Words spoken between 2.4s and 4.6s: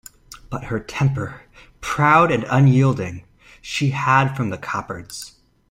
unyielding, she had from the